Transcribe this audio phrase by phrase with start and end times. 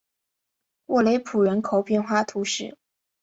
[0.87, 2.75] 沃雷普人口变化图示